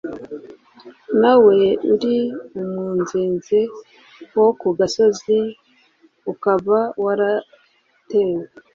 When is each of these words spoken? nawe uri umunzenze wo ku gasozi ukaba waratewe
nawe 1.21 1.57
uri 1.93 2.17
umunzenze 2.59 3.59
wo 4.39 4.49
ku 4.59 4.67
gasozi 4.77 5.39
ukaba 6.31 6.79
waratewe 7.03 8.43